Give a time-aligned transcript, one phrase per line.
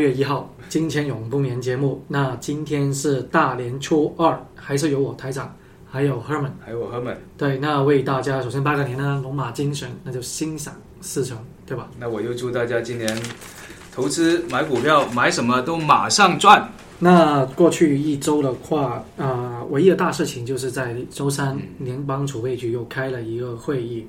[0.00, 2.02] 月一号，金钱永不眠节目。
[2.08, 5.54] 那今天是大年初二，还是由我台长，
[5.88, 7.16] 还有 Herman，还有我 Herman。
[7.36, 11.88] 对，那为大家首先拜个年呢，龙马精神，那就心想事成，对吧？
[11.98, 13.22] 那我就祝大家今年
[13.94, 16.72] 投资买股票买什么都马上赚。
[16.98, 24.06] 那过去一周的话，啊、唯一的大事情就是在周三，嗯联邦储备局又开了一个会议。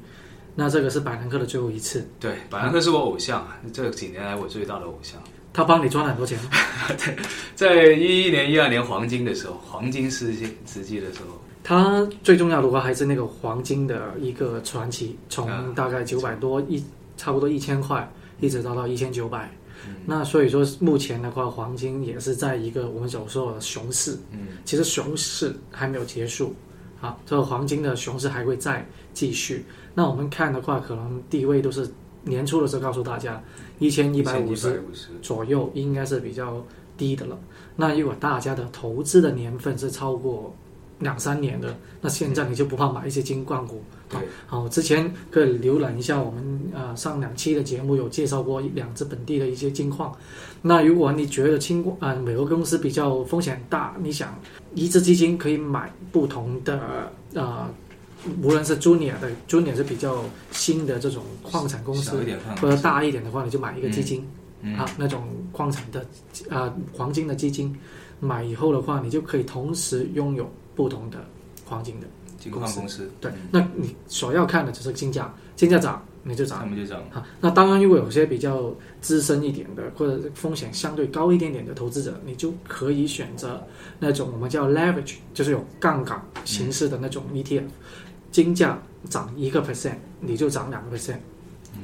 [0.54, 5.18] 那这个是百兰克的最后一次，对，百兰克是我偶像，啊，这几年来我最大的偶像。
[5.54, 6.38] 他帮你赚了很多钱。
[7.56, 16.84] 在一一年、一二年黄金的时候，黄金时期时期的时候，它最重要的话还是那个黄金的一个传奇，从啊大概九百多一，
[17.18, 19.50] 差不多一千块，一直到到一千九百。
[19.88, 24.16] 嗯那所以说，目前的话，黄金也是在一个我们所说的熊市。
[24.32, 26.56] 嗯，其实熊市还没有结束，
[27.02, 29.66] 啊，这个黄金的熊市还会再继续。
[29.96, 31.90] 那我们看的话，可能地位都是
[32.24, 33.42] 年初的时候告诉大家，
[33.82, 34.80] 一千一百五十，
[35.24, 36.64] 左右应该是比较
[36.96, 37.38] 低的了。
[37.76, 40.56] 那如果大家的投资的年份是超过
[41.00, 43.82] 两三年的，那现在你就不怕买一些金矿股。
[44.08, 50.16] 对，好，之前可以浏览一下我们呃上两期的节目有介绍过两只本地的一些金矿。
[50.62, 54.38] 那如果你觉得金矿啊、美国公司比较风险大，你想
[54.76, 57.68] 一只基金可以买不同的呃，
[58.42, 62.24] 无论是 junior 的 junior 是比较新的这种矿产公司
[62.62, 64.26] 或者大一点的话，你就买一个基金。
[64.64, 66.06] 嗯啊，那种矿产的
[66.48, 67.76] 啊黄金的基金，
[68.20, 71.18] 买以后的话，你就可以同时拥有不同的
[71.66, 72.06] 黄金的。
[72.38, 76.60] 金矿公司，对嗯，那你所要看的只是金价，金价涨你就涨。
[76.60, 83.64] 他们就这样，啊，那当然，如果有些比较资深一点的，或者风险相对高一点点的投资者，你就可以选择
[84.00, 87.64] 那种我们叫 leverage，就是有杠杆形式的那种 ETF，、
[88.32, 91.18] 金价涨一个 percent，你就涨两个 percent，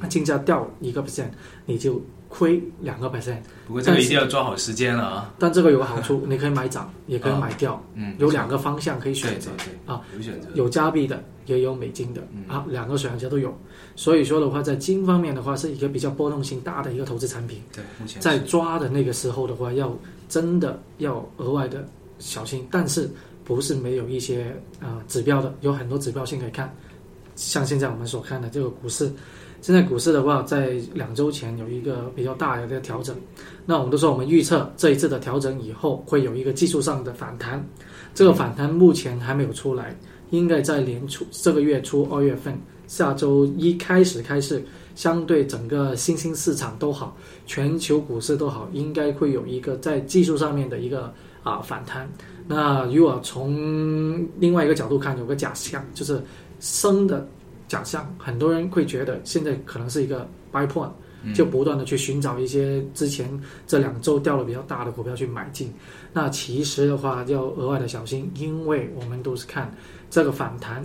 [0.00, 1.28] 那金价掉一个 percent，
[1.66, 3.38] 你就亏两个 percent。
[3.66, 9.50] 不过这个一定要抓好时间了啊，但这个有个好处， 你可以买涨，也可以买掉，嗯，有两个方向可以对选择
[9.86, 12.44] 啊，有选择，有加币的，也有美金的，嗯。
[12.48, 13.56] 啊，两个选项都有。
[13.96, 17.60] 所以说的话，在金方面的话，是一个比较波动性大的一个投资产品。
[17.74, 19.94] 对，目前在抓的那个时候的话，要
[20.28, 21.86] 真的要额外的
[22.18, 23.10] 小心，但是
[23.48, 26.70] 不是没有一些啊、指标的，有很多指标性可以看。
[27.34, 29.10] 像现在我们所看的这个股市，
[29.62, 33.16] 现在股市的话，在两周前有一个比较大的一个调整。
[33.64, 37.64] 那我们都说，我们预测这一次的调整以后会有一个技术上的反弹，
[38.14, 39.96] 这个反弹目前还没有出来，
[40.28, 44.62] 应该在年初这个月初二月份，下周一开始开始，
[44.94, 47.16] 相对整个新兴市场都好，
[47.46, 51.14] 全球股市都好，应该会有一个在技术上面的一个
[51.44, 52.06] 啊反弹。
[52.48, 56.20] 那如果从另外一个角度看，有个假象就是
[56.60, 57.28] 升的
[57.68, 60.90] 假象，很多人会觉得现在可能是一个 buy point，
[61.22, 63.28] 嗯就不断的去寻找一些之前
[63.66, 65.70] 这两周掉的比较大的股票去买进。
[66.12, 69.70] 那其实的话要额外的小心，因为我们都是看
[70.08, 70.82] 这个反弹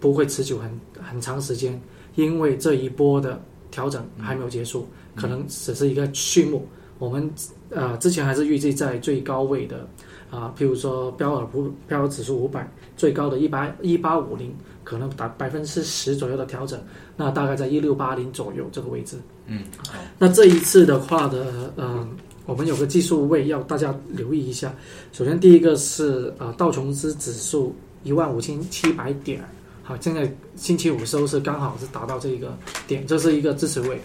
[0.00, 1.80] 不会持久很很长时间，
[2.16, 6.66] 因为这一波的调整还没有结束，可能只是一个序幕。
[6.98, 7.30] 我们
[7.70, 9.88] 呃之前还是预计在最高位的
[10.30, 16.78] 啊、譬如说标尔普标尔指数五百最高的一八一八五零，可能达百分之十左右的调整，
[17.16, 19.16] 那大概在一六八零左右这个位置。
[19.46, 22.08] 嗯，好，那这一次的话的，嗯、
[22.44, 24.74] 我们有个技术位要大家留意一下。
[25.12, 27.74] 首先，第一个是呃道琼斯指数
[28.04, 29.42] 一万五千七百点，
[29.82, 32.54] 好，现在星期五收是刚好是达到这一个
[32.86, 33.98] 点，这是一个支持位。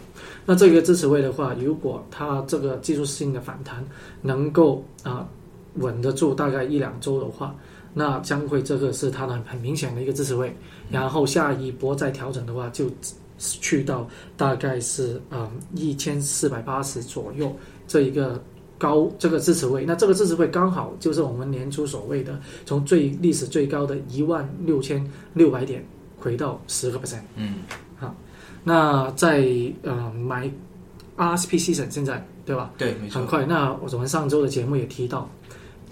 [0.46, 3.86] 那这个支持位的话，如果它这个技术性的反弹
[4.22, 5.28] 能够啊、
[5.76, 7.56] 稳得住大概一两周的话，
[7.94, 10.56] 那将会这个是它的很明显的一个支持位。
[10.90, 12.86] 然后下一波再调整的话，就
[13.38, 14.08] 去到
[14.38, 17.54] 大概是嗯一千四百八十左右
[17.88, 18.42] 这一个
[18.78, 25.84] 高这个支持位，那这个支持位刚好就是我们年初所谓的从最历史最高的一万六千六百点
[26.18, 27.22] 回到十个 percent。
[27.36, 27.56] 嗯，
[27.98, 28.14] 好
[28.64, 29.46] 那在
[29.82, 30.50] 呃买
[31.18, 32.72] RSP season 现在对吧？
[32.78, 33.46] 对，没错很，快。
[33.46, 35.30] 那我们上周的节目也提到，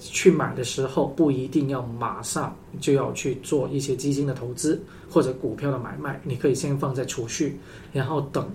[0.01, 7.59] 去买的时候不一定要马上就要去做一些基金的投资或者股票的买卖，你可以先放在储蓄，
[7.93, 8.49] 然后等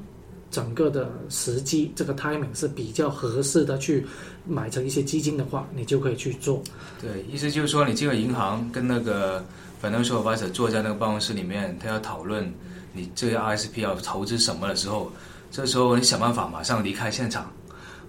[0.51, 4.05] 整个的时机，这个 timing 是比较合适的去
[4.47, 6.63] 买成一些基金的话，你就可以去做。
[7.01, 9.45] 对，意思就是说，你进了银行，跟那个
[9.83, 12.53] financial advisor 坐在那个办公室里面，他要讨论
[12.93, 15.13] 你这个 ISP 要投资什么的时候，
[15.51, 17.53] 这时候你想办法马上离开现场，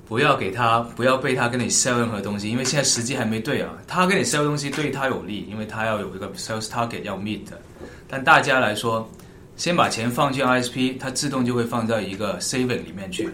[0.07, 3.73] 不要给他，不要被他跟你 sell 任何东西，因为现在时机还没对啊。
[3.85, 7.41] 他跟你 sell 东西对他有利，因为他要有一个 sales target 要 meet。
[8.07, 9.09] 但大家来说，
[9.57, 13.29] 先把钱放进 RSP，它自动就会放在一个 saving 里面去，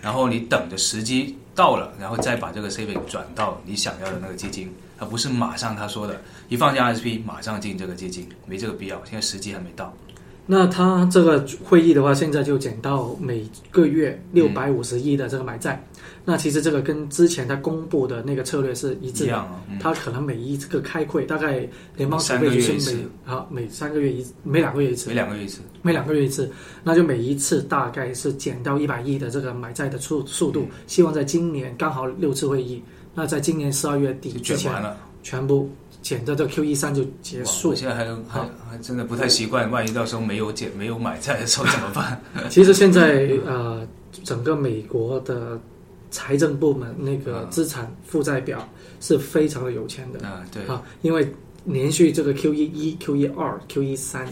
[0.00, 9.92] 然后你等着时机到了，然后再把这个 saving 转到你想要的那个基金，而不是马上他说的一放进 RSP 马上进这个基金，没这个必要，现在时机还没到。
[10.46, 15.84] 那他这个会议的话，现在就减到每个月六百五十亿的这个买债。
[16.24, 19.44] 那其实这个跟之前他公布的那个策略是一致的。
[19.80, 25.60] 他可能每一个开会，大概联邦储备局是每啊每三个月一每两个月一次每，两个月一次。
[25.82, 26.50] 每两个月一次，
[26.82, 30.66] 那就每一次大概是减到一百亿的这个买债的速速度。
[30.86, 32.82] 希望在今年刚好六次会议，
[33.14, 34.72] 那在今年十二月底就之前
[35.22, 35.70] 全部
[36.06, 37.74] 减到这 Q 一三就结束我。
[37.74, 42.20] 现在还还还真的不太习惯，万一到时候没有减没有买菜的时候怎么办？
[42.48, 43.84] 其实现在呃，
[44.22, 45.60] 整个美国的
[46.12, 48.68] 财政部门那个嗯资产负债表
[49.00, 51.28] 是非常的有钱的啊，对，啊，因为
[51.66, 54.26] 连续这个 Q 一一、Q 一二、Q 一三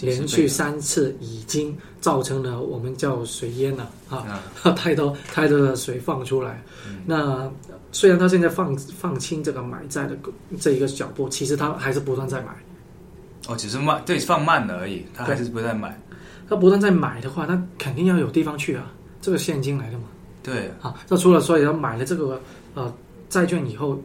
[0.00, 6.62] 连续三次，已经造成了我们叫水淹了啊，啊， 太多太多的水放出来。
[6.86, 7.50] 嗯那
[7.92, 10.16] 虽然他现在放放轻这个买债的
[10.58, 12.48] 这一个脚步，其实他还是不断在买。
[13.48, 15.98] 哦，只是慢，对，放慢了而已，他还是不断买。
[16.48, 18.92] 他不断在买的话，那肯定要有地方去啊，
[19.22, 20.04] 这个现金来的嘛。
[20.42, 22.40] 对，啊，那除了所以他买了这个
[22.74, 22.92] 呃
[23.30, 23.98] 债券以后，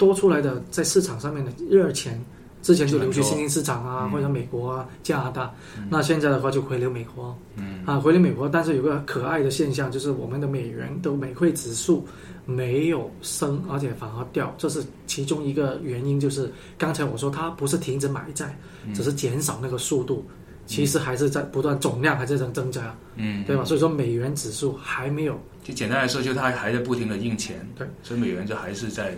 [0.00, 2.18] 多出来的在市场上面的热钱，
[2.62, 8.48] 之前就流去新兴市场啊，嗯或者美国啊、加拿大，嗯那现在的话就回流美国嗯，啊，回流美国。
[8.48, 12.06] 但是有个可爱的现象，就是我们的美元的美汇指数
[12.46, 16.18] 没有升，而且反而掉，这是其中一个原因。
[16.18, 20.24] 就是刚才我说它不是停止买债，嗯只是减少那个速度。
[20.66, 23.64] 其实还是在不断，总量还在增增加，嗯，对吧？
[23.64, 29.16] 所以说美元指数还没有就简单来说，就它还在不停的印钱，对，所以美元就还是在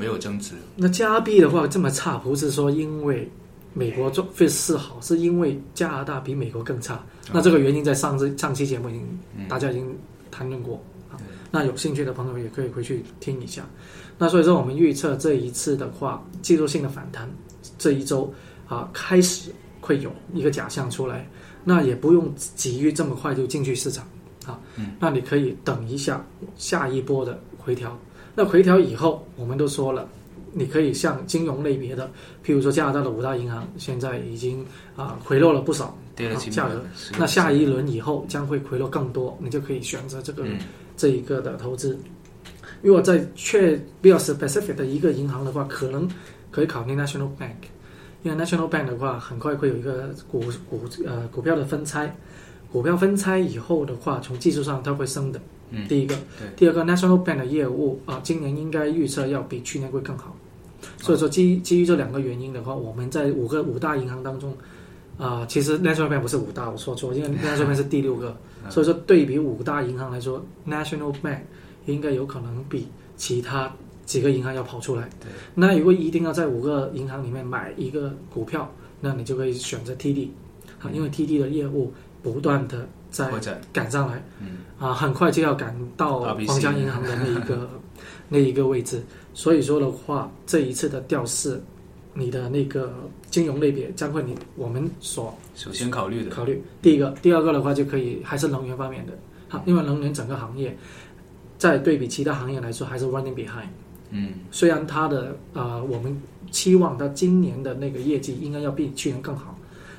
[0.00, 0.54] 没有增值。
[0.74, 3.30] 那加币的话这么差，不是说因为
[3.74, 7.04] 美国做费事好，是因为加拿大比美国更差。
[7.30, 9.02] 那这个原因在上次上期节目已经、
[9.36, 9.94] 嗯大家已经
[10.30, 11.20] 谈论过啊。
[11.50, 13.62] 那有兴趣的朋友也可以回去听一下。
[14.16, 17.30] 那所以说我们预测这一次的话，技术性的反弹，
[17.78, 18.32] 这一周
[18.66, 21.28] 啊开始会有一个假象出来，
[21.62, 24.04] 那也不用急于这么快就进去市场
[24.46, 24.58] 啊。
[24.76, 26.24] 嗯那你可以等一下
[26.56, 27.96] 下一波的回调。
[28.34, 30.08] 那回调以后，我们都说了，
[30.52, 32.10] 你可以像金融类别的，
[32.44, 34.64] 譬如说加拿大的五大银行，现在已经
[34.96, 35.96] 啊、回落了不少。
[36.16, 36.84] 跌了几价格
[37.18, 40.58] 那下一轮以后将会回落更多，你就可以选择这个、嗯
[40.94, 41.98] 这一个的投资。
[42.82, 46.06] 如果在确比较 specific 的一个银行的话，可能
[46.50, 47.54] 可以考虑 National Bank，
[48.22, 52.14] 因为 National Bank 的话，很快会有一个股股呃股票的分拆，
[52.70, 55.40] 股票分拆以后的话，从技术上它会升的。
[55.70, 56.14] 嗯第一个。
[56.38, 60.34] 对，第二个 National Bank 的业务啊、今年应该预测要比去年会更好。
[60.98, 64.56] 所以说基基于这两个原因的话，我们在五个五大银行当中，
[65.18, 68.70] 啊、其实 National Bank 不是五大，我说错，因为 National Bank 是第六个，嗯。
[68.70, 71.40] 所以说对比五大银行来说，National Bank
[71.86, 73.70] 应该有可能比其他
[74.06, 75.08] 几个银行要跑出来。
[75.20, 80.28] 对，那如果一定要在五个银行里面买一个股票，那你就可以选择 TD，
[80.80, 81.92] 啊，因为 TD 的业务
[82.22, 83.30] 不断的在
[83.72, 84.58] 赶上来，嗯。
[84.78, 87.68] 啊，很快就要赶到皇家银行的那一个
[88.28, 89.02] 那一个位置。
[89.34, 91.62] 所以说的话，这一次的调市，
[92.14, 92.92] 你的那个
[93.30, 96.62] 金融类别将会你我们所首先考虑的，考虑。
[96.80, 99.12] 第一个，第二个的话就可以还是能源方面的，
[99.48, 100.76] 好，因为能源整个行业
[101.58, 103.68] 在对比其他行业来说还是 running behind。
[104.10, 104.32] 嗯。
[104.50, 106.20] 虽然它的呃，我们
[106.50, 109.56] 期望它今年的那个业绩应该要比去年更好，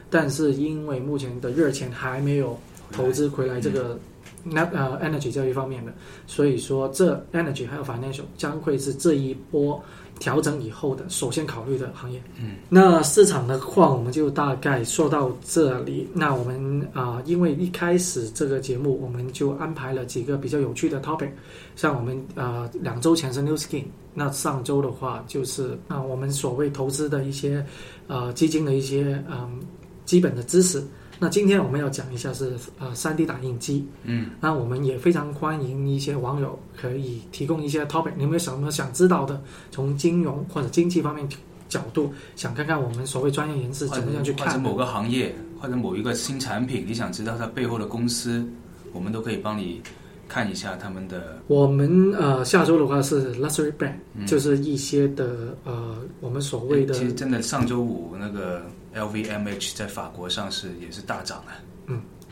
[0.09, 2.59] 但是因为目前的热钱还没有
[2.91, 3.97] 投资回来这个
[4.43, 5.93] 那呃 energy 这一方面的，
[6.27, 9.81] 所以说这 energy 还有 financial 将会是这一波
[10.19, 12.21] 调整以后的首先考虑的行业。
[12.39, 16.07] 嗯，那市场的话，我们就大概说到这里。
[16.13, 21.29] 那我们啊、因为一开始这个节目我们就安排了几个比较有趣的 topic，
[21.75, 27.65] 像我们啊、两周前是 New Skin，那上周的话就是啊、我们所谓投资的一些
[28.07, 29.59] 呃基金的一些嗯
[30.05, 30.83] 基本的知识。
[31.21, 39.39] 那今天我们要讲一下是呃三 D 打印机，嗯那我们也非常欢迎一些网友可以提供一些 topic，你们有什么想知道的？
[39.69, 41.29] 从金融或者经济方面
[41.69, 44.47] 角度，想看看我们所谓专业人士怎么样去看。
[44.47, 48.43] 或者某个行业或者某一个新产品，你想知道它背后的公司，
[48.91, 49.79] 我们都可以帮你
[50.27, 58.63] 看一下他们的我们呃下周的话是 luxury brand，、嗯就是一些的呃我们所谓的其实真的上周五那个
[58.95, 61.57] LVMH 在法国上市也是大涨啊。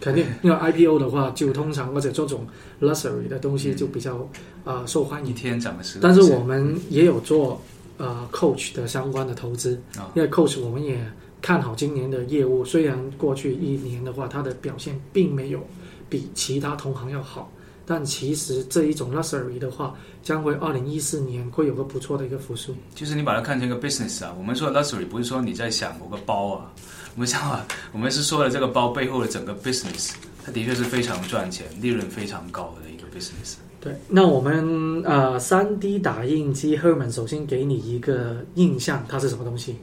[0.01, 2.47] 肯定，因为 IPO 的话就通常或者这种
[2.79, 4.25] luxury 的东西就比较
[4.63, 5.35] 呃受欢迎一迎。
[5.35, 7.61] 天涨了十，但是我们也有做
[7.97, 10.97] 呃 coach 的相关的投资，啊因为 coach 我们也
[11.41, 15.59] 看好今年的业务，虽然过去一年的话它的表现并没有
[16.07, 17.51] 比其他同行要好，
[17.89, 22.75] 但其实这一种 luxury 的话，将会二零一四年会有个不错的一个复苏。
[22.93, 26.71] 就是你把它看成一个 business 啊，我们说的 luxury 不是说你在想某个包啊，
[27.15, 30.11] 我们想啊， 我们是说了这个包背后的整个 business，
[30.45, 33.55] 它的确是非常赚钱、利润非常高的一个 business。
[33.81, 39.77] 对，那我们呃，三 D 打印机 Herman 首先给你一个印象，它是什么东西？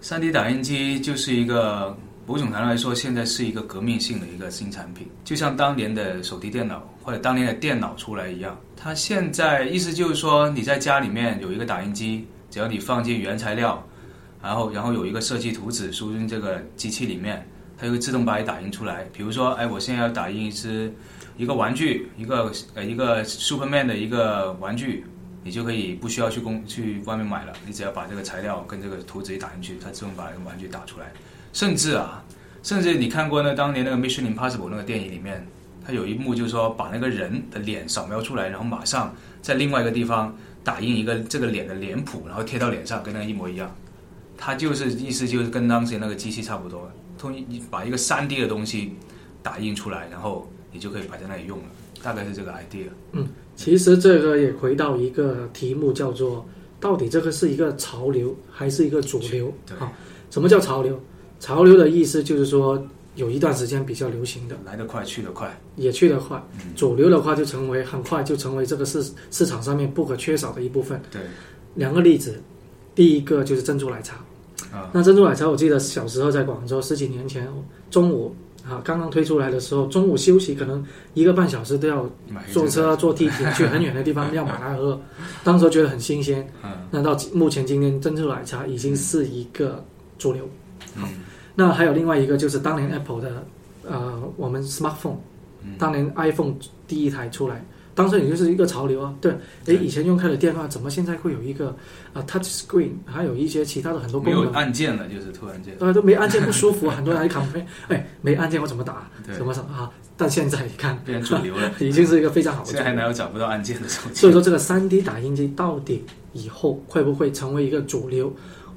[0.00, 1.96] 三 D 打印机就是一个
[2.26, 8.58] 某种程度来说，现在是一个革命性的一个新产品，就像当年的手提电脑或者当年的电脑出来一样。
[8.76, 13.80] 它现在意思就是说，你在家里面有一个打印机，只要你放进原材料，
[14.42, 17.46] 然后然后有一个设计图纸输进这个机器里面，
[17.78, 19.06] 它就会自动把你打印出来。
[19.12, 20.92] 比如说，哎，我现在要打印一只
[21.36, 25.04] 一个玩具，一个呃一个 Superman 的一个玩具。
[25.44, 31.12] 你就可以不需要去公去外面买了，你只要把这个材料跟这个图纸一打进去，它自动把这个玩具打出来。
[31.56, 32.22] 甚至啊，
[32.62, 35.46] 甚至你看过那当年那个《Mission Impossible》那个电影里面，
[35.82, 43.74] 它有一幕就是说把那个人的脸扫描出来，然后马上在另外一个地方打印一个这个脸的脸谱，然后贴到脸上，跟那个一模一样。
[44.36, 48.92] 它就是意思就是跟当时那个机器差不多，通你把一个三 D 的东西
[49.42, 51.64] 打印出来，然后你就可以摆在那里用了，
[52.02, 52.88] 大概是这个 idea。
[53.12, 53.26] 嗯。
[53.56, 56.46] 其实这个也回到一个题目，叫做
[56.78, 59.50] 到底这个是一个潮流还是一个主流？
[59.78, 59.90] 啊，
[60.28, 61.02] 什么叫潮流？
[61.40, 62.82] 潮流的意思就是说
[63.14, 66.42] 有一段时间比较流行的，来得快去得快，也去得快。
[66.74, 71.00] 主流的话就成为很快就成为这个市市场上面不可缺少的一部分。
[71.10, 71.22] 对，
[71.74, 72.42] 两个例子，
[72.94, 74.16] 第一个就是珍珠奶茶。
[74.72, 77.48] 啊，那珍珠奶茶，我记得小时候在广州十几年前
[77.90, 78.34] 中午。
[78.68, 82.04] 啊，刚刚推出来的时候，中午休息可能一个半小时都要
[82.52, 85.00] 坐车、坐地铁去很远的地方要买来喝，
[85.44, 86.44] 当时觉得很新鲜。
[86.90, 89.84] 那到目前今天，珍珠奶茶已经是一个
[90.18, 90.48] 主流。
[90.96, 91.08] 好，
[91.56, 93.44] 那还有另外一个就是当年 Apple 的
[93.88, 95.16] 呃，我们 Smartphone，
[95.78, 96.54] 当年 iPhone
[96.86, 97.64] 第一台出来。
[97.94, 99.32] 当时也就是一个潮流啊，对，
[99.66, 101.74] 哎，以前用开的电话，怎么现在会有一个
[102.12, 104.42] 啊 touch screen，还有一些其他的很多功能？
[104.42, 105.74] 没有按键了，就是突然间。
[105.78, 109.08] 对，都没按键不舒服， 很多人还 complain，哎，没按键我怎么打？
[109.34, 109.90] 怎么什么啊？
[110.14, 112.66] 但现在你看，变成主流了， 已经是一个非常好的。
[112.66, 114.20] 现在还哪有找不到按键的手机？
[114.20, 118.30] 所以说，这个三 D 打印机到底以后会不会成为一个主流？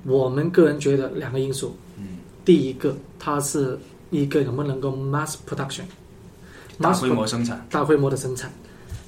[0.06, 1.76] 我们个人觉得两个因素。
[2.50, 2.56] 嗯。
[2.56, 3.78] 第一个，它是
[4.10, 5.84] 一个能不能够 mass production，
[6.82, 8.52] 大规模生产，大规模的生产。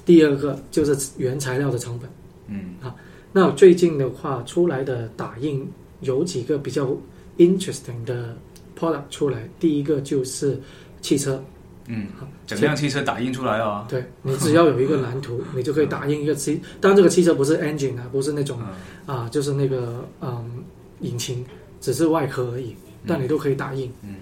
[0.06, 2.10] 第二个就是原材料的成本，
[2.46, 2.74] 嗯。
[2.80, 2.94] 啊，
[3.32, 5.68] 那最近的话出来的打印
[6.00, 6.96] 有几个比较
[7.38, 8.36] interesting 的
[8.78, 10.60] product 出来，第一个就是
[11.00, 11.42] 汽车，
[11.86, 12.06] 嗯，
[12.46, 18.58] 整辆汽车打印出来哦，对你只要有一个蓝图， 你就可以打印一个汽，当然这个汽车不是 engine 啊，不是那种
[19.06, 20.64] 啊，就是那个嗯
[21.00, 21.44] 引擎，
[21.80, 24.14] 只是外壳而已，但你都可以打印，嗯。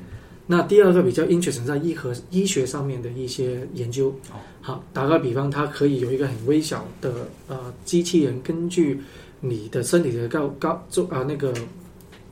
[0.46, 4.12] 那第二个比较 interesting 在医和医学上面的一些研究，
[4.60, 9.00] 好，打个比方，它可以有一个很微小的呃机器人，根据
[9.38, 11.54] 你的身体的高高就啊那个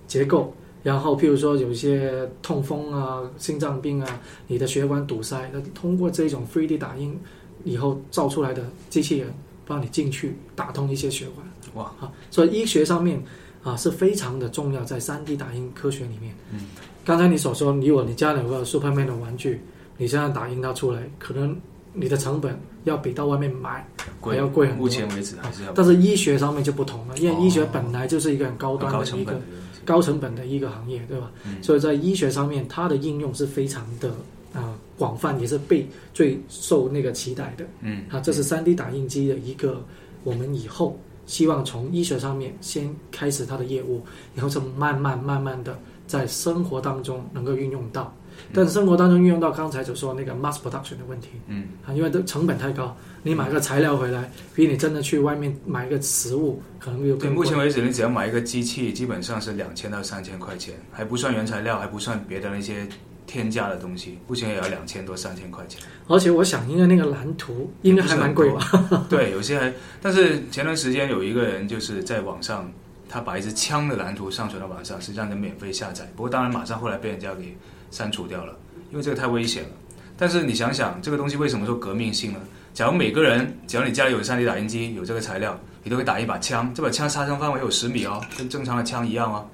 [0.09, 0.53] 结构，
[0.83, 7.17] 然后譬如说有一些痛风啊、心脏病啊，你的血管堵塞，那通过这种 3D 打印
[7.63, 9.33] 以后造出来的机器人，
[9.65, 13.23] 帮你进去打通一些血管，哇，好，所以医学上面
[13.63, 16.61] 啊是非常的重要，在三 D 打印科学里面，嗯。
[17.05, 19.61] 刚才你所说，如果你家里有个 Superman 的玩具，
[19.97, 21.57] 你现在打印它出来，可能
[21.95, 23.87] 你的成本要比到外面买
[24.21, 24.83] 还要贵很多。
[24.83, 25.73] 目前为止还是要。
[25.73, 29.41] 但是医学上面就不同了，因为医学本来就是一个很高端的一个
[29.87, 31.31] 高成本的一个行业，对吧？
[31.47, 34.11] 嗯所以在医学上面，它的应用是非常的
[34.53, 37.65] 啊广泛，也是被最受那个期待的。
[37.81, 39.83] 嗯，啊，这是 3D 打印机的一个，
[40.25, 40.95] 我们以后
[41.29, 44.05] 希望从医学上面先开始他的业务，
[44.35, 45.79] 然后是慢慢慢慢的。
[46.09, 48.11] 在生活当中能够运用到，
[48.55, 62.89] 但生活当中运用到刚才就说那个 mass production 的问题，嗯，啊，因为这成本太高，你买个材料回来，比你真的去外面买一个食物可能又对，目前为止，你只要买一个机器，基本上是两千到三千块钱，还不算原材料，还不算别的那些
[63.29, 65.81] 添加的东西，目前也要两千多三千块钱。
[66.09, 69.07] 而且我想，应该那个蓝图应该还蛮贵吧？
[69.09, 72.69] 对，有些还，但是前段时间有一个人就是在网上。
[73.11, 76.07] 他把一支枪的蓝图上传到网上，是让人免费下载。
[76.15, 77.57] 不过当然马上后来被人家给
[77.91, 78.55] 删除掉了，
[78.91, 79.71] 因为这个太危险了。
[80.15, 82.41] 但是你想想，这个东西为什么说革命性呢？
[82.75, 86.71] 假如每个人，只要你家里有 3D 打印机，有这个材料，你都会打一把枪。
[86.75, 89.49] 这把枪杀伤范围有十米哦，跟正常的枪一样哦。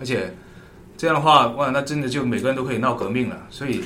[0.00, 0.34] 而且
[0.96, 3.46] 这样的话，哇，那真的就每个人都可以闹革命了。
[3.50, 3.82] 所以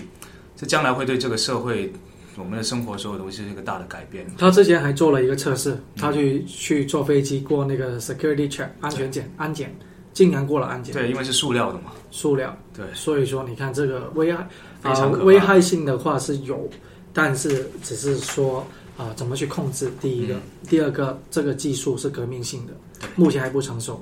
[0.56, 1.92] 这将来会对这个社会。
[2.36, 4.24] 我们的生活所有东西是一个大的改变。
[4.38, 9.76] 他之前还做了一个测试，他去去坐飞机过那个 security check 安全检安检，
[10.12, 10.94] 竟然过了安检。
[10.94, 11.90] 对，因为是塑料的嘛。
[12.12, 12.56] 塑料。
[12.72, 12.86] 对。
[12.94, 14.48] 所以说，你看这个危害
[14.82, 16.70] 啊，危害性的话是有，
[17.12, 18.64] 但是只是说
[18.96, 19.90] 啊、怎么去控制？
[20.00, 22.72] 第一个，嗯第二个，这个技术是革命性的，
[23.16, 24.00] 目前还不成熟，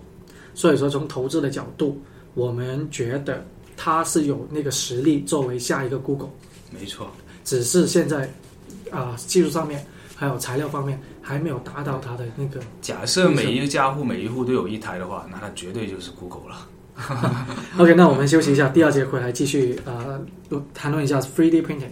[0.52, 1.98] 所以说从投资的角度，
[2.36, 3.42] 我们觉得
[3.78, 6.28] 它是有那个实力作为下一个 Google，
[6.70, 7.10] 没错，
[7.44, 8.30] 只是现在
[8.90, 12.60] 啊、技术上面还有材料方面还没有达到它的那个。
[12.82, 16.68] 假设每一个家户每一户都有一台的话，那它绝对就是 Google 了。
[17.78, 20.24] OK，那我们休息一下，第二节回来继续呃
[20.74, 21.88] 谈论一下 3D printing。